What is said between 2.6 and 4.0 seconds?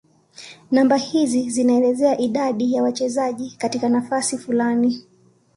ya wachezaji katika